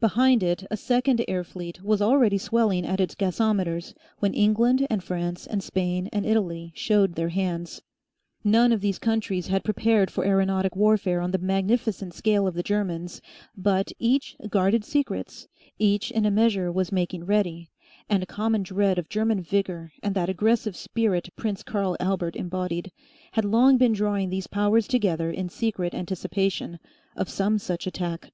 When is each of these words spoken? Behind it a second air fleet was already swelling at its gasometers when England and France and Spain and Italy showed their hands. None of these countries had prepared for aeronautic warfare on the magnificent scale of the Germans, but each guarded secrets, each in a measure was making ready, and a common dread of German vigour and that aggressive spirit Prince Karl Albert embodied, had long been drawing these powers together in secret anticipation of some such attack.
Behind 0.00 0.42
it 0.42 0.64
a 0.70 0.76
second 0.78 1.22
air 1.28 1.44
fleet 1.44 1.82
was 1.84 2.00
already 2.00 2.38
swelling 2.38 2.86
at 2.86 2.98
its 2.98 3.14
gasometers 3.14 3.92
when 4.20 4.32
England 4.32 4.86
and 4.88 5.04
France 5.04 5.46
and 5.46 5.62
Spain 5.62 6.08
and 6.14 6.24
Italy 6.24 6.72
showed 6.74 7.14
their 7.14 7.28
hands. 7.28 7.82
None 8.42 8.72
of 8.72 8.80
these 8.80 8.98
countries 8.98 9.48
had 9.48 9.64
prepared 9.64 10.10
for 10.10 10.24
aeronautic 10.24 10.74
warfare 10.74 11.20
on 11.20 11.30
the 11.30 11.36
magnificent 11.36 12.14
scale 12.14 12.46
of 12.46 12.54
the 12.54 12.62
Germans, 12.62 13.20
but 13.54 13.92
each 13.98 14.34
guarded 14.48 14.82
secrets, 14.82 15.46
each 15.78 16.10
in 16.10 16.24
a 16.24 16.30
measure 16.30 16.72
was 16.72 16.90
making 16.90 17.24
ready, 17.26 17.68
and 18.08 18.22
a 18.22 18.24
common 18.24 18.62
dread 18.62 18.96
of 18.98 19.10
German 19.10 19.42
vigour 19.42 19.92
and 20.02 20.14
that 20.14 20.30
aggressive 20.30 20.74
spirit 20.74 21.28
Prince 21.36 21.62
Karl 21.62 21.98
Albert 22.00 22.34
embodied, 22.34 22.90
had 23.32 23.44
long 23.44 23.76
been 23.76 23.92
drawing 23.92 24.30
these 24.30 24.46
powers 24.46 24.88
together 24.88 25.30
in 25.30 25.50
secret 25.50 25.92
anticipation 25.92 26.78
of 27.14 27.28
some 27.28 27.58
such 27.58 27.86
attack. 27.86 28.32